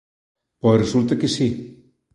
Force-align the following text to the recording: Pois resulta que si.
Pois 0.61 0.81
resulta 0.83 1.13
que 1.19 1.29
si. 1.35 1.47